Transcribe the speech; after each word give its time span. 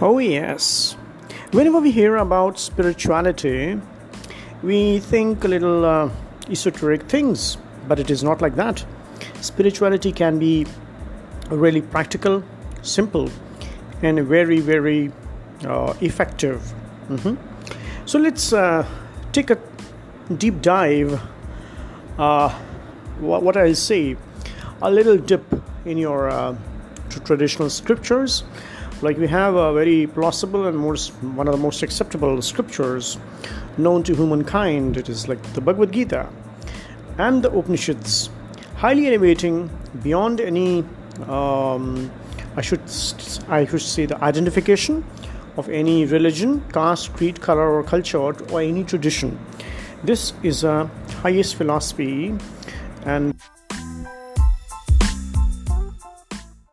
Oh, 0.00 0.18
yes. 0.18 0.96
Whenever 1.52 1.80
we 1.80 1.90
hear 1.90 2.16
about 2.16 2.58
spirituality, 2.58 3.80
we 4.62 4.98
think 4.98 5.44
a 5.44 5.48
little 5.48 5.84
uh, 5.84 6.10
esoteric 6.50 7.04
things, 7.04 7.56
but 7.88 7.98
it 7.98 8.10
is 8.10 8.22
not 8.22 8.42
like 8.42 8.56
that. 8.56 8.84
Spirituality 9.40 10.12
can 10.12 10.38
be 10.38 10.66
really 11.48 11.80
practical, 11.80 12.42
simple, 12.82 13.30
and 14.02 14.20
very, 14.26 14.60
very 14.60 15.12
uh, 15.64 15.94
effective. 16.00 16.60
Mhm. 17.08 17.36
So 18.04 18.18
let's 18.18 18.52
uh, 18.52 18.84
take 19.32 19.50
a 19.50 19.58
deep 20.36 20.60
dive. 20.60 21.20
Uh, 22.18 22.52
wha- 23.20 23.38
what 23.38 23.56
I'll 23.56 23.74
say, 23.74 24.16
a 24.82 24.90
little 24.90 25.16
dip 25.16 25.44
in 25.84 25.96
your 25.98 26.28
uh, 26.28 26.54
traditional 27.24 27.70
scriptures. 27.70 28.42
Like 29.02 29.18
we 29.18 29.28
have 29.28 29.54
a 29.54 29.74
very 29.74 30.06
plausible 30.06 30.66
and 30.66 30.78
most 30.78 31.10
one 31.22 31.48
of 31.48 31.52
the 31.52 31.60
most 31.60 31.82
acceptable 31.82 32.40
scriptures 32.40 33.18
known 33.76 34.02
to 34.04 34.14
humankind. 34.14 34.96
It 34.96 35.10
is 35.10 35.28
like 35.28 35.42
the 35.52 35.60
Bhagavad 35.60 35.92
Gita 35.92 36.28
and 37.18 37.42
the 37.42 37.50
Upanishads, 37.50 38.30
highly 38.76 39.06
elevating 39.06 39.68
beyond 40.02 40.40
any, 40.40 40.82
um, 41.28 42.10
I 42.56 42.62
should 42.62 42.80
I 43.48 43.66
should 43.66 43.82
say, 43.82 44.06
the 44.06 44.22
identification 44.24 45.04
of 45.58 45.68
any 45.68 46.06
religion, 46.06 46.62
caste, 46.72 47.12
creed, 47.14 47.40
color, 47.40 47.70
or 47.70 47.82
culture, 47.82 48.18
or 48.18 48.60
any 48.60 48.84
tradition. 48.84 49.38
This 50.04 50.32
is 50.42 50.64
a 50.64 50.90
highest 51.22 51.56
philosophy, 51.56 52.34
and 53.04 53.34